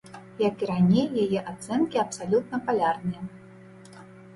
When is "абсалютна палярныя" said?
2.07-3.21